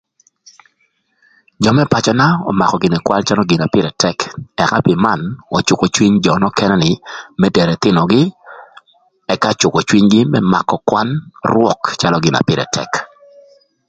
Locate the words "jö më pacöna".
1.63-2.27